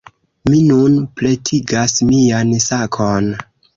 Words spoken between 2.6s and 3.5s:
sakon.